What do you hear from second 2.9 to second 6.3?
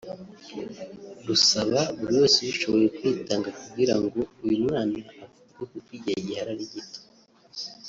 kwitanga kugirango uyu mwana avurwe kuko igihe